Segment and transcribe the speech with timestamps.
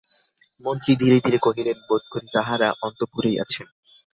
[0.61, 3.67] মন্ত্রী ধীরে ধীরে কহিলেন, বোধ করি তাঁহারা অন্তঃপুরেই আছেন।